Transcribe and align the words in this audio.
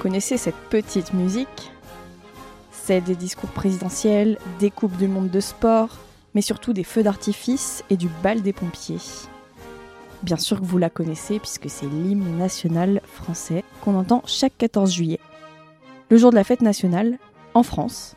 connaissez 0.00 0.38
cette 0.38 0.56
petite 0.70 1.12
musique 1.12 1.70
Celle 2.72 3.04
des 3.04 3.14
discours 3.14 3.50
présidentiels, 3.50 4.38
des 4.58 4.70
coupes 4.70 4.96
du 4.96 5.06
monde 5.06 5.28
de 5.28 5.40
sport, 5.40 5.90
mais 6.34 6.40
surtout 6.40 6.72
des 6.72 6.84
feux 6.84 7.02
d'artifice 7.02 7.84
et 7.90 7.98
du 7.98 8.08
bal 8.22 8.40
des 8.40 8.54
pompiers. 8.54 8.96
Bien 10.22 10.38
sûr 10.38 10.58
que 10.58 10.64
vous 10.64 10.78
la 10.78 10.88
connaissez 10.88 11.38
puisque 11.38 11.68
c'est 11.68 11.86
l'hymne 11.86 12.38
national 12.38 13.02
français 13.04 13.62
qu'on 13.82 13.94
entend 13.94 14.22
chaque 14.24 14.56
14 14.56 14.90
juillet. 14.90 15.20
Le 16.08 16.16
jour 16.16 16.30
de 16.30 16.36
la 16.36 16.44
fête 16.44 16.62
nationale, 16.62 17.18
en 17.52 17.62
France. 17.62 18.16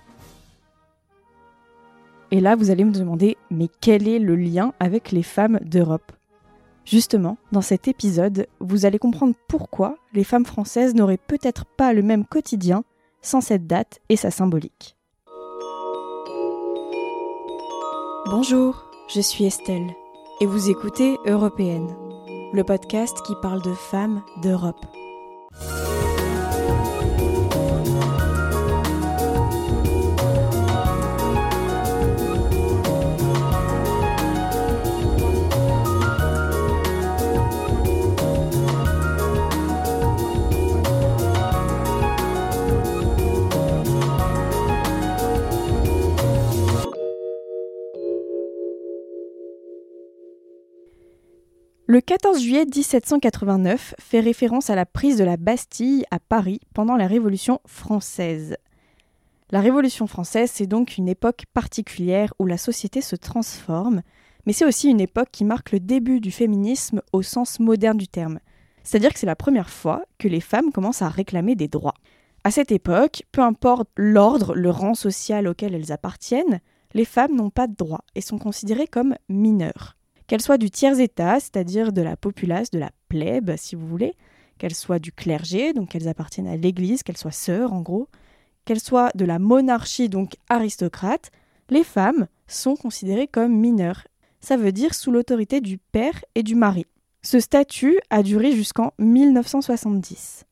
Et 2.32 2.40
là, 2.40 2.56
vous 2.56 2.72
allez 2.72 2.86
me 2.86 2.92
demander, 2.92 3.38
mais 3.52 3.68
quel 3.82 4.08
est 4.08 4.20
le 4.20 4.36
lien 4.36 4.74
avec 4.80 5.12
les 5.12 5.24
femmes 5.24 5.60
d'Europe? 5.62 6.14
Justement, 6.86 7.38
dans 7.52 7.62
cet 7.62 7.88
épisode, 7.88 8.48
vous 8.60 8.86
allez 8.86 9.00
comprendre 9.00 9.36
pourquoi 9.48 9.96
les 10.14 10.24
femmes 10.24 10.46
françaises 10.46 10.96
n'auraient 10.96 11.18
peut-être 11.18 11.66
pas 11.66 11.94
le 11.94 12.02
même 12.02 12.26
quotidien 12.26 12.84
sans 13.22 13.42
cette 13.42 13.68
date 13.68 14.00
et 14.10 14.18
sa 14.18 14.32
symbolique. 14.32 14.98
Bonjour, 18.26 18.86
je 19.08 19.22
suis 19.22 19.46
Estelle 19.46 19.94
et 20.42 20.46
vous 20.46 20.70
écoutez 20.70 21.18
Européenne, 21.26 21.88
le 22.54 22.64
podcast 22.64 23.18
qui 23.26 23.34
parle 23.42 23.62
de 23.62 23.74
femmes 23.74 24.22
d'Europe. 24.42 24.86
Le 51.94 52.02
14 52.02 52.42
juillet 52.42 52.66
1789 52.66 53.94
fait 54.00 54.20
référence 54.20 54.72
à 54.72 54.76
la 54.76 54.88
prise 54.88 55.16
de 55.16 55.24
la 55.24 55.38
Bastille 55.38 56.06
à 56.10 56.18
Paris 56.18 56.60
pendant 56.74 56.96
la 56.96 57.06
Révolution 57.06 57.60
française. 57.68 58.58
La 59.52 59.62
Révolution 59.62 60.08
française, 60.08 60.50
c'est 60.52 60.66
donc 60.66 60.98
une 60.98 61.08
époque 61.08 61.44
particulière 61.54 62.34
où 62.40 62.48
la 62.48 62.58
société 62.58 63.02
se 63.02 63.16
transforme, 63.16 64.02
mais 64.48 64.54
c'est 64.54 64.66
aussi 64.66 64.90
une 64.90 65.02
époque 65.02 65.30
qui 65.32 65.46
marque 65.46 65.72
le 65.72 65.80
début 65.80 66.20
du 66.20 66.32
féminisme 66.32 67.04
au 67.12 67.22
sens 67.22 67.60
moderne 67.60 68.00
du 68.00 68.08
terme. 68.08 68.40
C'est-à-dire 68.84 69.14
que 69.14 69.20
c'est 69.20 69.28
la 69.28 69.36
première 69.36 69.70
fois 69.70 70.04
que 70.18 70.28
les 70.28 70.42
femmes 70.42 70.72
commencent 70.72 71.04
à 71.04 71.10
réclamer 71.10 71.54
des 71.54 71.68
droits. 71.68 71.94
À 72.44 72.50
cette 72.50 72.72
époque, 72.72 73.22
peu 73.32 73.42
importe 73.42 73.88
l'ordre, 73.98 74.56
le 74.56 74.72
rang 74.72 74.96
social 74.96 75.48
auquel 75.48 75.76
elles 75.76 75.92
appartiennent, 75.92 76.60
les 76.96 77.06
femmes 77.06 77.36
n'ont 77.36 77.52
pas 77.52 77.68
de 77.68 77.76
droits 77.76 78.04
et 78.16 78.22
sont 78.22 78.40
considérées 78.40 78.88
comme 78.88 79.14
mineures 79.30 79.96
qu'elles 80.34 80.42
soient 80.42 80.58
du 80.58 80.72
tiers-état, 80.72 81.40
c'est-à-dire 81.40 81.94
de 81.94 82.02
la 82.02 82.18
populace, 82.18 82.72
de 82.72 82.80
la 82.80 82.90
plèbe, 83.08 83.56
si 83.56 83.76
vous 83.76 83.86
voulez, 83.86 84.16
qu'elles 84.58 84.74
soient 84.74 84.98
du 84.98 85.12
clergé, 85.12 85.74
donc 85.74 85.90
qu'elles 85.90 86.08
appartiennent 86.08 86.48
à 86.48 86.58
l'Église, 86.58 87.04
qu'elles 87.04 87.18
soient 87.18 87.30
sœurs 87.30 87.72
en 87.72 87.82
gros, 87.82 88.08
qu'elles 88.66 88.80
soient 88.80 89.12
de 89.14 89.26
la 89.26 89.38
monarchie, 89.38 90.10
donc 90.10 90.38
aristocrate, 90.50 91.30
les 91.70 91.84
femmes 91.84 92.26
sont 92.48 92.76
considérées 92.76 93.28
comme 93.28 93.56
mineures. 93.56 94.08
Ça 94.42 94.58
veut 94.58 94.72
dire 94.72 94.96
sous 94.96 95.12
l'autorité 95.12 95.62
du 95.62 95.78
père 95.78 96.26
et 96.34 96.42
du 96.42 96.56
mari. 96.56 96.88
Ce 97.22 97.40
statut 97.40 98.00
a 98.10 98.24
duré 98.24 98.54
jusqu'en 98.54 98.92
1970. 98.98 100.46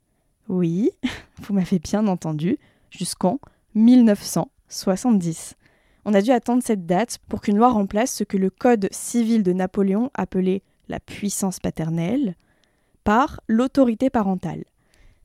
Oui, 0.47 0.91
vous 1.41 1.55
m'avez 1.55 1.79
bien 1.79 2.05
entendu, 2.05 2.59
jusqu'en 2.91 3.39
1970. 3.73 5.55
On 6.05 6.13
a 6.13 6.21
dû 6.21 6.31
attendre 6.31 6.63
cette 6.63 6.85
date 6.85 7.19
pour 7.29 7.41
qu'une 7.41 7.57
loi 7.57 7.69
remplace 7.69 8.13
ce 8.13 8.23
que 8.23 8.37
le 8.37 8.49
Code 8.49 8.87
civil 8.91 9.43
de 9.43 9.53
Napoléon 9.53 10.09
appelait 10.13 10.63
la 10.87 10.99
puissance 10.99 11.59
paternelle 11.59 12.35
par 13.03 13.41
l'autorité 13.47 14.09
parentale, 14.09 14.63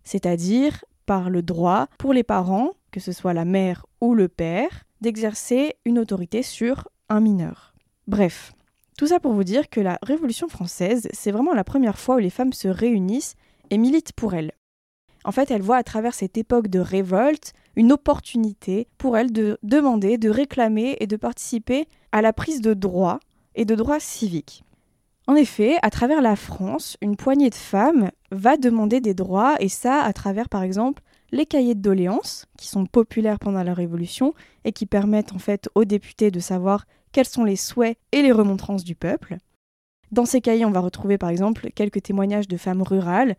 c'est-à-dire 0.04 0.84
par 1.06 1.31
le 1.31 1.42
droit 1.42 1.88
pour 1.98 2.12
les 2.12 2.22
parents, 2.22 2.72
que 2.91 3.00
ce 3.00 3.12
soit 3.12 3.34
la 3.34 3.44
mère 3.44 3.86
ou 4.00 4.15
le 4.15 4.28
père, 4.28 4.84
d'exercer 5.00 5.75
une 5.84 5.98
autorité 5.98 6.42
sur 6.42 6.88
un 7.09 7.20
mineur. 7.20 7.75
Bref, 8.06 8.53
tout 8.98 9.06
ça 9.06 9.20
pour 9.20 9.32
vous 9.32 9.44
dire 9.44 9.69
que 9.69 9.81
la 9.81 9.98
Révolution 10.03 10.48
française, 10.48 11.09
c'est 11.12 11.31
vraiment 11.31 11.53
la 11.53 11.65
première 11.65 11.98
fois 11.98 12.16
où 12.16 12.19
les 12.19 12.31
femmes 12.31 12.53
se 12.53 12.69
réunissent 12.69 13.34
et 13.70 13.78
militent 13.78 14.12
pour 14.12 14.34
elles. 14.34 14.53
En 15.25 15.32
fait, 15.32 15.50
elles 15.50 15.62
voient 15.62 15.76
à 15.76 15.82
travers 15.82 16.15
cette 16.15 16.38
époque 16.38 16.69
de 16.69 16.78
révolte 16.78 17.53
une 17.76 17.92
opportunité 17.92 18.88
pour 18.98 19.16
elles 19.16 19.32
de 19.32 19.59
demander, 19.62 20.19
de 20.19 20.31
réclamer 20.31 20.97
et 21.00 21.06
de 21.06 21.16
participer 21.16 21.87
à 22.10 22.22
la 22.22 22.32
prise 22.32 22.60
de 22.60 22.75
droits 22.75 23.20
et 23.54 23.64
de 23.64 23.75
droits 23.75 24.00
civiques. 24.00 24.64
En 25.28 25.34
effet, 25.34 25.76
à 25.82 25.91
travers 25.91 26.22
la 26.22 26.36
France, 26.36 26.97
une 27.03 27.16
poignée 27.16 27.50
de 27.50 27.54
femmes 27.54 28.10
va 28.31 28.56
demander 28.56 29.00
des 29.00 29.15
droits, 29.15 29.56
et 29.59 29.69
ça 29.69 30.03
à 30.03 30.12
travers 30.12 30.48
par 30.48 30.62
exemple 30.62 31.03
les 31.32 31.47
cahiers 31.47 31.75
de 31.75 31.81
doléances, 31.81 32.47
qui 32.56 32.69
sont 32.69 32.86
populaires 32.86 33.41
pendant 33.41 33.65
la 33.65 33.75
Révolution 33.75 34.34
et 34.65 34.72
qui 34.72 34.86
permettent 34.86 35.32
en 35.32 35.38
fait 35.38 35.69
aux 35.75 35.84
députés 35.84 36.31
de 36.31 36.38
savoir 36.38 36.86
quels 37.10 37.26
sont 37.26 37.44
les 37.44 37.56
souhaits 37.56 37.98
et 38.12 38.22
les 38.22 38.31
remontrances 38.31 38.84
du 38.84 38.94
peuple. 38.94 39.38
Dans 40.12 40.25
ces 40.25 40.41
cahiers, 40.41 40.65
on 40.65 40.70
va 40.70 40.81
retrouver 40.81 41.19
par 41.19 41.31
exemple 41.31 41.70
quelques 41.75 42.03
témoignages 42.03 42.47
de 42.47 42.56
femmes 42.56 42.82
rurales 42.82 43.36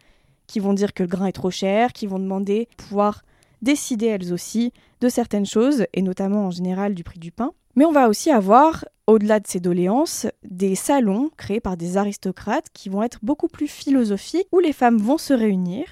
qui 0.48 0.60
vont 0.60 0.74
dire 0.74 0.94
que 0.94 1.04
le 1.04 1.10
grain 1.10 1.28
est 1.28 1.34
trop 1.34 1.52
cher, 1.52 1.94
qui 1.94 2.08
vont 2.08 2.20
demander 2.20 2.68
pouvoir 2.76 3.24
décider 3.62 4.08
elles 4.08 4.34
aussi 4.34 4.74
de 5.02 5.10
certaines 5.10 5.46
choses, 5.46 5.86
et 5.94 6.02
notamment 6.02 6.46
en 6.46 6.52
général 6.52 6.94
du 6.94 7.04
prix 7.04 7.20
du 7.20 7.32
pain. 7.32 7.52
Mais 7.76 7.86
on 7.86 7.92
va 7.92 8.10
aussi 8.10 8.32
avoir, 8.32 8.86
au-delà 9.06 9.40
de 9.40 9.48
ces 9.48 9.60
doléances, 9.60 10.26
des 10.44 10.76
salons 10.76 11.30
créés 11.38 11.60
par 11.60 11.78
des 11.78 11.98
aristocrates 11.98 12.68
qui 12.74 12.90
vont 12.90 13.04
être 13.04 13.20
beaucoup 13.22 13.48
plus 13.48 13.68
philosophiques, 13.68 14.48
où 14.52 14.60
les 14.60 14.74
femmes 14.74 14.98
vont 14.98 15.18
se 15.18 15.34
réunir 15.34 15.86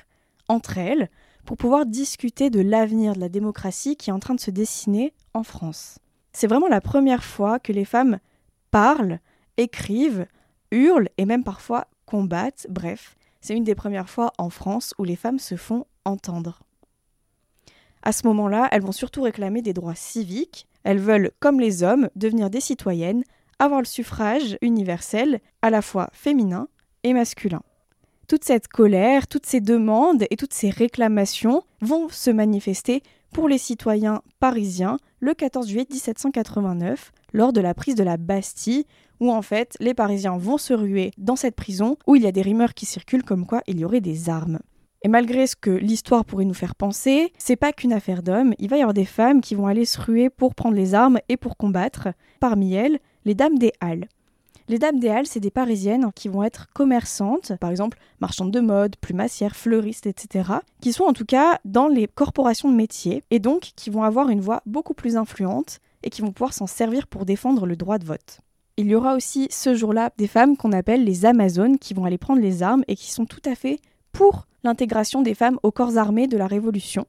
entre 0.48 0.78
elles 0.78 1.10
pour 1.46 1.58
pouvoir 1.58 1.86
discuter 1.86 2.50
de 2.50 2.60
l'avenir 2.60 3.14
de 3.14 3.20
la 3.20 3.30
démocratie 3.30 3.96
qui 3.96 4.10
est 4.10 4.14
en 4.14 4.20
train 4.20 4.36
de 4.36 4.40
se 4.40 4.52
dessiner 4.52 5.14
en 5.34 5.44
France. 5.44 6.00
C'est 6.34 6.48
vraiment 6.48 6.68
la 6.68 6.82
première 6.82 7.24
fois 7.24 7.60
que 7.60 7.72
les 7.72 7.86
femmes 7.86 8.20
parlent, 8.72 9.20
écrivent, 9.58 10.26
hurlent 10.72 11.10
et 11.18 11.26
même 11.26 11.44
parfois 11.44 11.88
combattent, 12.06 12.68
bref, 12.70 13.16
c'est 13.42 13.56
une 13.56 13.64
des 13.64 13.76
premières 13.76 14.10
fois 14.10 14.34
en 14.40 14.50
France 14.50 14.94
où 14.98 15.04
les 15.04 15.16
femmes 15.16 15.40
se 15.40 15.56
font 15.56 15.86
entendre. 16.04 16.65
À 18.06 18.12
ce 18.12 18.28
moment-là, 18.28 18.70
elles 18.72 18.84
vont 18.84 18.92
surtout 18.92 19.24
réclamer 19.24 19.64
des 19.64 19.74
droits 19.74 19.96
civiques. 19.96 20.68
Elles 20.84 21.00
veulent, 21.00 21.32
comme 21.40 21.60
les 21.60 21.82
hommes, 21.82 22.10
devenir 22.16 22.52
des 22.52 22.62
citoyennes, 22.62 23.24
avoir 23.58 23.82
le 23.82 23.86
suffrage 23.86 24.58
universel, 24.62 25.40
à 25.64 25.72
la 25.72 25.82
fois 25.82 26.10
féminin 26.14 26.68
et 27.04 27.14
masculin. 27.14 27.64
Toute 28.28 28.44
cette 28.44 28.68
colère, 28.68 29.28
toutes 29.28 29.48
ces 29.48 29.60
demandes 29.60 30.26
et 30.30 30.38
toutes 30.38 30.54
ces 30.54 30.70
réclamations 30.70 31.64
vont 31.82 32.08
se 32.10 32.30
manifester 32.30 33.02
pour 33.34 33.50
les 33.50 33.58
citoyens 33.58 34.22
parisiens 34.40 34.98
le 35.20 35.34
14 35.34 35.68
juillet 35.68 35.88
1789, 35.90 37.12
lors 37.34 37.54
de 37.54 37.62
la 37.62 37.74
prise 37.74 37.96
de 37.96 38.04
la 38.04 38.18
Bastille, 38.18 38.86
où 39.20 39.32
en 39.32 39.42
fait 39.42 39.76
les 39.80 39.94
Parisiens 39.94 40.38
vont 40.38 40.58
se 40.58 40.74
ruer 40.74 41.12
dans 41.18 41.36
cette 41.36 41.56
prison, 41.56 41.98
où 42.06 42.16
il 42.16 42.22
y 42.22 42.28
a 42.28 42.32
des 42.32 42.44
rumeurs 42.44 42.76
qui 42.76 42.86
circulent 42.86 43.24
comme 43.24 43.48
quoi 43.48 43.62
il 43.66 43.80
y 43.80 43.86
aurait 43.86 44.02
des 44.02 44.30
armes. 44.30 44.60
Et 45.06 45.08
malgré 45.08 45.46
ce 45.46 45.56
que 45.56 45.70
l'histoire 45.70 46.26
pourrait 46.26 46.46
nous 46.46 46.56
faire 46.56 46.74
penser, 46.74 47.32
c'est 47.38 47.56
pas 47.56 47.74
qu'une 47.74 47.94
affaire 47.94 48.24
d'hommes, 48.24 48.56
il 48.58 48.70
va 48.70 48.78
y 48.78 48.82
avoir 48.82 48.96
des 48.96 49.06
femmes 49.06 49.40
qui 49.40 49.54
vont 49.54 49.68
aller 49.68 49.86
se 49.86 50.02
ruer 50.02 50.32
pour 50.32 50.56
prendre 50.56 50.76
les 50.76 50.96
armes 50.96 51.20
et 51.30 51.38
pour 51.38 51.58
combattre. 51.58 52.08
Parmi 52.40 52.74
elles, 52.74 52.98
les 53.24 53.36
dames 53.36 53.60
des 53.60 53.72
Halles. 53.82 54.08
Les 54.68 54.80
dames 54.80 55.00
des 55.00 55.10
Halles, 55.10 55.28
c'est 55.28 55.40
des 55.40 55.52
Parisiennes 55.52 56.10
qui 56.16 56.28
vont 56.28 56.42
être 56.42 56.74
commerçantes, 56.74 57.56
par 57.58 57.70
exemple 57.70 58.00
marchandes 58.20 58.50
de 58.50 58.60
mode, 58.62 58.96
plumassières, 58.96 59.56
fleuristes, 59.56 60.08
etc., 60.08 60.54
qui 60.82 60.92
sont 60.92 61.04
en 61.04 61.14
tout 61.14 61.24
cas 61.24 61.60
dans 61.66 61.88
les 61.88 62.08
corporations 62.08 62.72
de 62.72 62.76
métiers, 62.76 63.22
et 63.30 63.38
donc 63.38 63.74
qui 63.76 63.92
vont 63.92 64.02
avoir 64.02 64.30
une 64.30 64.42
voix 64.42 64.64
beaucoup 64.66 64.96
plus 64.96 65.18
influente 65.18 65.82
et 66.02 66.10
qui 66.10 66.24
vont 66.24 66.32
pouvoir 66.32 66.54
s'en 66.54 66.66
servir 66.66 67.06
pour 67.06 67.28
défendre 67.28 67.68
le 67.68 67.76
droit 67.76 68.00
de 68.00 68.06
vote. 68.06 68.40
Il 68.78 68.88
y 68.88 68.96
aura 68.96 69.16
aussi 69.16 69.48
ce 69.52 69.76
jour-là 69.76 70.10
des 70.18 70.28
femmes 70.28 70.58
qu'on 70.58 70.72
appelle 70.72 71.04
les 71.04 71.28
Amazones 71.28 71.78
qui 71.78 71.94
vont 71.94 72.06
aller 72.06 72.18
prendre 72.18 72.42
les 72.42 72.64
armes 72.64 72.84
et 72.88 72.96
qui 72.96 73.12
sont 73.12 73.26
tout 73.26 73.42
à 73.46 73.54
fait 73.54 73.80
pour 74.16 74.48
l'intégration 74.64 75.22
des 75.22 75.36
femmes 75.36 75.60
aux 75.62 75.74
corps 75.74 75.98
armés 75.98 76.28
de 76.28 76.38
la 76.38 76.48
Révolution. 76.48 77.06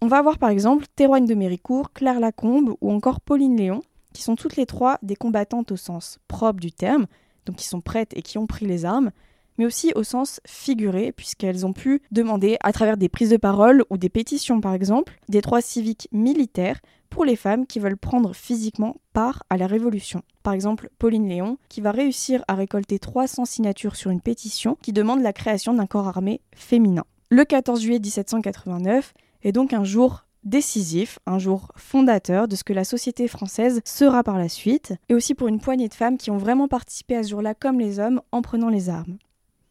On 0.00 0.08
va 0.08 0.18
avoir 0.18 0.36
par 0.36 0.50
exemple 0.50 0.86
Théroigne 0.96 1.26
de 1.26 1.34
Méricourt, 1.34 1.92
Claire 1.92 2.18
Lacombe 2.18 2.74
ou 2.80 2.90
encore 2.90 3.20
Pauline 3.20 3.56
Léon, 3.56 3.82
qui 4.12 4.22
sont 4.22 4.34
toutes 4.34 4.56
les 4.56 4.66
trois 4.66 4.98
des 5.02 5.14
combattantes 5.14 5.70
au 5.70 5.76
sens 5.76 6.18
propre 6.26 6.58
du 6.58 6.72
terme, 6.72 7.06
donc 7.46 7.56
qui 7.56 7.68
sont 7.68 7.80
prêtes 7.80 8.16
et 8.16 8.22
qui 8.22 8.36
ont 8.36 8.48
pris 8.48 8.66
les 8.66 8.84
armes, 8.84 9.12
mais 9.58 9.66
aussi 9.66 9.92
au 9.94 10.02
sens 10.02 10.40
figuré, 10.46 11.12
puisqu'elles 11.12 11.66
ont 11.66 11.72
pu 11.72 12.02
demander, 12.10 12.56
à 12.62 12.72
travers 12.72 12.96
des 12.96 13.08
prises 13.08 13.30
de 13.30 13.36
parole 13.36 13.84
ou 13.90 13.96
des 13.96 14.08
pétitions 14.08 14.60
par 14.60 14.74
exemple, 14.74 15.18
des 15.28 15.40
droits 15.40 15.60
civiques 15.60 16.08
militaires 16.12 16.80
pour 17.10 17.24
les 17.24 17.36
femmes 17.36 17.66
qui 17.66 17.78
veulent 17.78 17.96
prendre 17.96 18.34
physiquement 18.34 18.96
part 19.12 19.44
à 19.48 19.56
la 19.56 19.66
Révolution. 19.66 20.22
Par 20.42 20.52
exemple, 20.52 20.90
Pauline 20.98 21.28
Léon, 21.28 21.58
qui 21.68 21.80
va 21.80 21.92
réussir 21.92 22.44
à 22.48 22.54
récolter 22.54 22.98
300 22.98 23.44
signatures 23.44 23.94
sur 23.94 24.10
une 24.10 24.20
pétition 24.20 24.76
qui 24.82 24.92
demande 24.92 25.22
la 25.22 25.32
création 25.32 25.74
d'un 25.74 25.86
corps 25.86 26.08
armé 26.08 26.40
féminin. 26.54 27.04
Le 27.30 27.44
14 27.44 27.80
juillet 27.80 28.00
1789 28.00 29.14
est 29.44 29.52
donc 29.52 29.72
un 29.72 29.84
jour 29.84 30.24
décisif, 30.42 31.18
un 31.26 31.38
jour 31.38 31.72
fondateur 31.76 32.48
de 32.48 32.56
ce 32.56 32.64
que 32.64 32.72
la 32.72 32.84
société 32.84 33.28
française 33.28 33.80
sera 33.84 34.22
par 34.22 34.38
la 34.38 34.48
suite, 34.48 34.94
et 35.08 35.14
aussi 35.14 35.34
pour 35.34 35.48
une 35.48 35.60
poignée 35.60 35.88
de 35.88 35.94
femmes 35.94 36.18
qui 36.18 36.30
ont 36.30 36.36
vraiment 36.36 36.68
participé 36.68 37.16
à 37.16 37.22
ce 37.22 37.30
jour-là 37.30 37.54
comme 37.54 37.80
les 37.80 37.98
hommes 37.98 38.20
en 38.32 38.42
prenant 38.42 38.68
les 38.68 38.90
armes. 38.90 39.18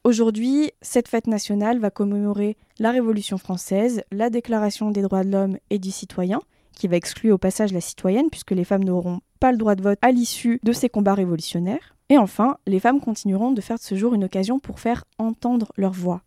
Aujourd'hui, 0.06 0.72
cette 0.82 1.08
fête 1.08 1.28
nationale 1.28 1.80
va 1.80 1.90
commémorer 1.90 2.58
la 2.78 2.92
Révolution 2.92 3.38
française, 3.38 4.04
la 4.12 4.30
Déclaration 4.30 4.92
des 4.92 5.02
droits 5.02 5.24
de 5.24 5.32
l'homme 5.32 5.58
et 5.70 5.80
du 5.80 5.92
citoyen, 5.92 6.42
qui 6.76 6.90
va 6.90 6.98
exclure 6.98 7.36
au 7.36 7.38
passage 7.38 7.72
la 7.72 7.80
citoyenne, 7.80 8.30
puisque 8.30 8.52
les 8.52 8.66
femmes 8.66 8.84
n'auront 8.84 9.22
pas 9.40 9.54
le 9.54 9.58
droit 9.58 9.76
de 9.76 9.82
vote 9.82 10.00
à 10.02 10.12
l'issue 10.12 10.60
de 10.62 10.74
ces 10.74 10.90
combats 10.90 11.14
révolutionnaires. 11.14 11.96
Et 12.10 12.18
enfin, 12.18 12.58
les 12.68 12.82
femmes 12.82 13.00
continueront 13.00 13.52
de 13.52 13.62
faire 13.62 13.78
de 13.78 13.82
ce 13.82 13.96
jour 13.96 14.14
une 14.14 14.26
occasion 14.26 14.60
pour 14.60 14.82
faire 14.82 15.06
entendre 15.20 15.72
leur 15.78 15.94
voix. 15.94 16.22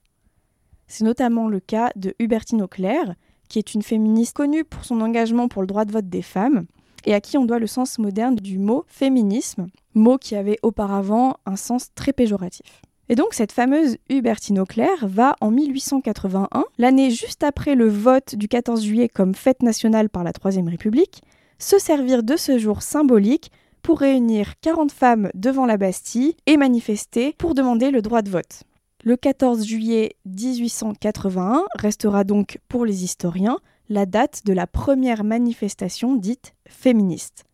C'est 0.87 1.05
notamment 1.05 1.47
le 1.47 1.61
cas 1.61 1.91
de 1.97 2.15
Hubertine 2.19 2.63
Auclair, 2.63 3.15
qui 3.51 3.59
est 3.59 3.75
une 3.75 3.83
féministe 3.83 4.35
connue 4.35 4.65
pour 4.65 4.87
son 4.87 5.03
engagement 5.03 5.49
pour 5.49 5.61
le 5.61 5.69
droit 5.69 5.85
de 5.85 5.93
vote 5.93 6.09
des 6.09 6.23
femmes, 6.23 6.65
et 7.05 7.13
à 7.13 7.21
qui 7.21 7.37
on 7.37 7.45
doit 7.45 7.59
le 7.59 7.67
sens 7.67 7.99
moderne 7.99 8.37
du 8.37 8.59
mot 8.59 8.87
féminisme, 8.87 9.67
mot 9.93 10.17
qui 10.17 10.35
avait 10.35 10.59
auparavant 10.63 11.37
un 11.45 11.57
sens 11.57 11.93
très 11.95 12.15
péjoratif. 12.15 12.81
Et 13.09 13.15
donc 13.15 13.35
cette 13.35 13.53
fameuse 13.53 13.99
Hubertine 14.11 14.59
Auclair 14.59 15.07
va 15.07 15.37
en 15.41 15.51
1881, 15.51 16.65
l'année 16.79 17.11
juste 17.11 17.45
après 17.45 17.75
le 17.75 17.89
vote 17.89 18.35
du 18.35 18.49
14 18.49 18.85
juillet 18.85 19.09
comme 19.09 19.35
fête 19.35 19.63
nationale 19.63 20.09
par 20.09 20.25
la 20.25 20.33
Troisième 20.33 20.69
République, 20.69 21.23
se 21.59 21.79
servir 21.79 22.23
de 22.23 22.37
ce 22.37 22.59
jour 22.59 22.83
symbolique 22.83 23.53
pour 23.83 24.01
réunir 24.01 24.55
40 24.61 24.91
femmes 24.91 25.31
devant 25.35 25.67
la 25.67 25.77
Bastille 25.77 26.35
et 26.47 26.57
manifester 26.57 27.35
pour 27.39 27.55
demander 27.55 27.93
le 27.93 28.03
droit 28.03 28.23
de 28.23 28.31
vote. 28.31 28.65
Le 29.05 29.17
14 29.17 29.65
juillet 29.65 30.17
1881 30.25 31.65
restera 31.79 32.25
donc 32.25 32.59
pour 32.69 32.85
les 32.85 33.05
historiens 33.05 33.61
la 33.89 34.05
date 34.05 34.43
de 34.45 34.53
la 34.53 34.67
première 34.67 35.23
manifestation 35.23 36.17
dite 36.17 36.55
féministe. 36.69 37.45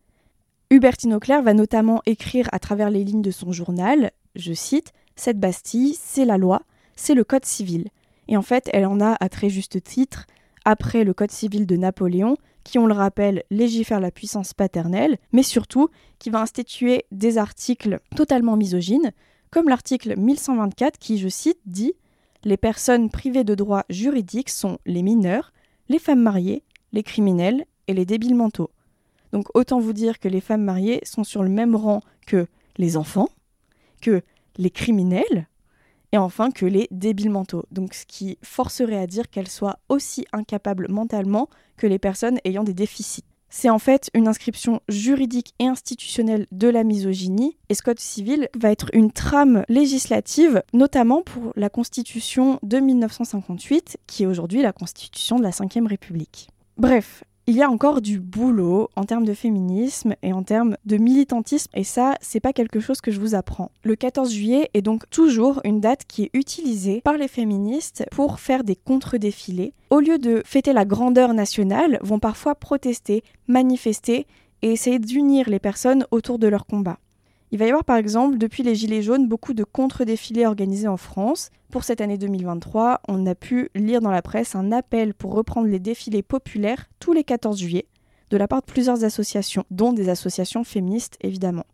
Hubertine 0.71 1.13
Auclair 1.13 1.43
va 1.43 1.53
notamment 1.53 2.01
écrire 2.07 2.49
à 2.51 2.57
travers 2.57 2.89
les 2.89 3.03
lignes 3.03 3.21
de 3.21 3.29
son 3.29 3.51
journal, 3.51 4.09
je 4.35 4.53
cite, 4.53 4.91
Cette 5.15 5.39
Bastille, 5.39 5.95
c'est 5.99 6.25
la 6.25 6.37
loi, 6.37 6.63
c'est 6.95 7.13
le 7.13 7.23
Code 7.23 7.45
civil. 7.45 7.89
Et 8.27 8.37
en 8.37 8.41
fait, 8.41 8.69
elle 8.73 8.85
en 8.85 8.99
a 8.99 9.15
à 9.19 9.29
très 9.29 9.49
juste 9.49 9.83
titre, 9.83 10.25
après 10.65 11.03
le 11.03 11.13
Code 11.13 11.31
civil 11.31 11.65
de 11.65 11.75
Napoléon, 11.75 12.37
qui, 12.63 12.79
on 12.79 12.87
le 12.87 12.93
rappelle, 12.93 13.43
légifère 13.49 13.99
la 13.99 14.11
puissance 14.11 14.53
paternelle, 14.53 15.17
mais 15.33 15.43
surtout 15.43 15.89
qui 16.19 16.29
va 16.29 16.41
instituer 16.41 17.05
des 17.11 17.37
articles 17.37 17.99
totalement 18.15 18.55
misogynes, 18.55 19.11
comme 19.51 19.69
l'article 19.69 20.17
1124 20.17 20.97
qui, 20.97 21.17
je 21.17 21.27
cite, 21.27 21.59
dit 21.65 21.93
Les 22.43 22.57
personnes 22.57 23.09
privées 23.09 23.43
de 23.43 23.55
droits 23.55 23.85
juridiques 23.89 24.49
sont 24.49 24.77
les 24.85 25.03
mineurs, 25.03 25.51
les 25.89 25.99
femmes 25.99 26.21
mariées, 26.21 26.63
les 26.93 27.03
criminels 27.03 27.65
et 27.87 27.93
les 27.93 28.05
débiles 28.05 28.35
mentaux. 28.35 28.71
Donc 29.33 29.47
autant 29.55 29.79
vous 29.79 29.93
dire 29.93 30.19
que 30.19 30.27
les 30.27 30.41
femmes 30.41 30.63
mariées 30.63 31.01
sont 31.03 31.23
sur 31.23 31.43
le 31.43 31.49
même 31.49 31.75
rang 31.75 32.01
que 32.25 32.47
les 32.77 32.97
enfants, 32.97 33.29
que 34.01 34.21
les 34.57 34.71
criminels, 34.71 35.47
et 36.13 36.17
enfin 36.17 36.51
que 36.51 36.65
les 36.65 36.87
débiles 36.91 37.31
mentaux. 37.31 37.63
Donc 37.71 37.93
ce 37.93 38.05
qui 38.05 38.37
forcerait 38.43 38.99
à 38.99 39.07
dire 39.07 39.29
qu'elles 39.29 39.49
soient 39.49 39.79
aussi 39.89 40.25
incapables 40.31 40.87
mentalement 40.89 41.49
que 41.75 41.87
les 41.87 41.99
personnes 41.99 42.39
ayant 42.45 42.63
des 42.63 42.73
déficits. 42.73 43.25
C'est 43.49 43.69
en 43.69 43.77
fait 43.77 44.09
une 44.15 44.27
inscription 44.27 44.81
juridique 44.89 45.53
et 45.59 45.67
institutionnelle 45.67 46.47
de 46.51 46.67
la 46.67 46.83
misogynie, 46.83 47.55
et 47.69 47.75
ce 47.75 47.83
code 47.83 47.99
civil 47.99 48.49
va 48.55 48.71
être 48.71 48.89
une 48.93 49.11
trame 49.11 49.63
législative, 49.69 50.63
notamment 50.73 51.21
pour 51.21 51.53
la 51.55 51.69
Constitution 51.69 52.57
de 52.63 52.79
1958, 52.79 53.99
qui 54.07 54.23
est 54.23 54.25
aujourd'hui 54.25 54.63
la 54.63 54.73
Constitution 54.73 55.37
de 55.37 55.43
la 55.43 55.51
Ve 55.51 55.87
République. 55.87 56.47
Bref, 56.77 57.23
il 57.45 57.55
y 57.55 57.61
a 57.61 57.69
encore 57.69 58.01
du 58.01 58.19
boulot 58.19 58.89
en 58.95 59.03
termes 59.03 59.25
de 59.25 59.33
féminisme 59.33 60.15
et 60.23 60.31
en 60.31 60.43
termes 60.43 60.77
de 60.85 60.95
militantisme, 60.95 61.71
et 61.73 61.83
ça, 61.83 62.15
c'est 62.21 62.39
pas 62.39 62.53
quelque 62.53 62.79
chose 62.79 63.01
que 63.01 63.11
je 63.11 63.19
vous 63.19 63.35
apprends. 63.35 63.69
Le 63.83 63.97
14 63.97 64.31
juillet 64.31 64.69
est 64.73 64.81
donc 64.81 65.09
toujours 65.09 65.59
une 65.65 65.81
date 65.81 66.05
qui 66.07 66.23
est 66.23 66.29
utilisée 66.33 67.01
par 67.01 67.17
les 67.17 67.27
féministes 67.27 68.05
pour 68.11 68.39
faire 68.39 68.63
des 68.63 68.77
contre-défilés. 68.77 69.73
Au 69.89 69.99
lieu 69.99 70.19
de 70.19 70.41
fêter 70.45 70.71
la 70.71 70.85
grandeur 70.85 71.33
nationale, 71.33 71.99
vont 72.01 72.19
parfois 72.19 72.55
protester, 72.55 73.23
manifester 73.47 74.25
et 74.61 74.71
essayer 74.71 74.99
d'unir 74.99 75.49
les 75.49 75.59
personnes 75.59 76.05
autour 76.11 76.39
de 76.39 76.47
leur 76.47 76.65
combat. 76.65 76.97
Il 77.53 77.59
va 77.59 77.65
y 77.65 77.69
avoir 77.69 77.85
par 77.85 77.97
exemple, 77.97 78.39
depuis 78.39 78.63
les 78.63 78.73
Gilets 78.73 79.03
jaunes, 79.03 79.27
beaucoup 79.27 79.53
de 79.53 79.63
contre-défilés 79.63 80.47
organisés 80.47 80.87
en 80.87 80.97
France. 80.97 81.51
Pour 81.69 81.83
cette 81.83 82.01
année 82.01 82.17
2023, 82.17 83.01
on 83.07 83.27
a 83.27 83.35
pu 83.35 83.69
lire 83.75 84.01
dans 84.01 84.09
la 84.09 84.23
presse 84.23 84.55
un 84.55 84.71
appel 84.71 85.13
pour 85.13 85.35
reprendre 85.35 85.67
les 85.67 85.77
défilés 85.77 86.23
populaires 86.23 86.89
tous 86.99 87.13
les 87.13 87.23
14 87.23 87.59
juillet, 87.59 87.85
de 88.31 88.37
la 88.37 88.47
part 88.47 88.61
de 88.61 88.65
plusieurs 88.65 89.03
associations, 89.03 89.65
dont 89.69 89.93
des 89.93 90.09
associations 90.09 90.63
féministes 90.63 91.19
évidemment. 91.21 91.67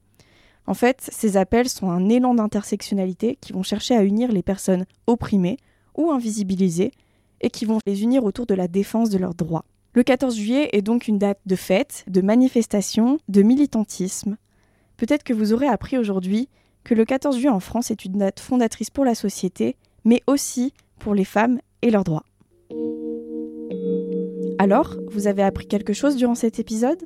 En 0.68 0.74
fait, 0.74 1.10
ces 1.14 1.38
appels 1.38 1.70
sont 1.70 1.90
un 1.90 2.10
élan 2.10 2.34
d'intersectionnalité 2.34 3.38
qui 3.40 3.54
vont 3.54 3.64
chercher 3.64 3.96
à 3.96 4.04
unir 4.04 4.34
les 4.34 4.44
personnes 4.44 4.86
opprimées 5.08 5.56
ou 5.96 6.12
invisibilisées 6.12 6.92
et 7.40 7.50
qui 7.50 7.64
vont 7.64 7.80
les 7.86 8.04
unir 8.04 8.26
autour 8.26 8.46
de 8.48 8.54
la 8.54 8.68
défense 8.68 9.10
de 9.12 9.18
leurs 9.18 9.34
droits. 9.34 9.64
Le 9.94 10.04
14 10.04 10.36
juillet 10.36 10.72
est 10.74 10.82
donc 10.82 11.08
une 11.08 11.20
date 11.20 11.40
de 11.46 11.56
fête, 11.56 12.04
de 12.08 12.20
manifestation, 12.20 13.18
de 13.30 13.42
militantisme, 13.44 14.36
Peut-être 15.00 15.24
que 15.24 15.34
vous 15.34 15.54
aurez 15.54 15.68
appris 15.68 15.98
aujourd'hui 15.98 16.50
que 16.84 16.94
le 16.94 17.06
14 17.06 17.38
juillet 17.38 17.50
en 17.50 17.62
France 17.62 17.90
est 17.90 18.04
une 18.04 18.18
date 18.18 18.42
fondatrice 18.42 18.90
pour 18.90 19.06
la 19.06 19.16
société, 19.16 19.78
mais 20.04 20.22
aussi 20.28 20.74
pour 21.00 21.16
les 21.16 21.24
femmes 21.24 21.60
et 21.82 21.90
leurs 21.90 22.04
droits. 22.04 22.26
Alors, 24.58 24.98
vous 25.10 25.28
avez 25.28 25.42
appris 25.42 25.68
quelque 25.68 25.94
chose 25.94 26.18
durant 26.18 26.36
cet 26.36 26.60
épisode? 26.60 27.02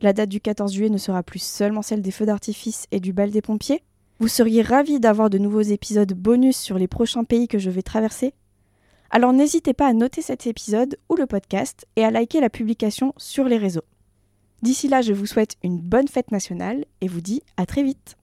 La 0.00 0.12
date 0.12 0.30
du 0.30 0.40
14 0.40 0.72
juillet 0.72 0.90
ne 0.90 0.98
sera 0.98 1.22
plus 1.22 1.40
seulement 1.40 1.82
celle 1.82 2.02
des 2.02 2.10
feux 2.10 2.26
d'artifice 2.26 2.86
et 2.90 2.98
du 2.98 3.12
bal 3.12 3.30
des 3.30 3.42
pompiers? 3.42 3.84
Vous 4.18 4.26
seriez 4.26 4.62
ravis 4.62 4.98
d'avoir 4.98 5.30
de 5.30 5.38
nouveaux 5.38 5.60
épisodes 5.60 6.12
bonus 6.14 6.56
sur 6.56 6.76
les 6.76 6.88
prochains 6.88 7.22
pays 7.22 7.46
que 7.46 7.60
je 7.60 7.70
vais 7.70 7.82
traverser? 7.82 8.34
Alors 9.10 9.32
n'hésitez 9.32 9.74
pas 9.74 9.86
à 9.86 9.92
noter 9.92 10.22
cet 10.22 10.48
épisode 10.48 10.98
ou 11.08 11.14
le 11.14 11.26
podcast 11.26 11.86
et 11.94 12.04
à 12.04 12.10
liker 12.10 12.40
la 12.40 12.50
publication 12.50 13.14
sur 13.16 13.44
les 13.44 13.58
réseaux. 13.58 13.84
D'ici 14.62 14.88
là, 14.88 15.02
je 15.02 15.12
vous 15.12 15.26
souhaite 15.26 15.56
une 15.62 15.80
bonne 15.80 16.08
fête 16.08 16.32
nationale 16.32 16.84
et 17.00 17.08
vous 17.08 17.20
dis 17.20 17.42
à 17.56 17.64
très 17.64 17.82
vite. 17.82 18.16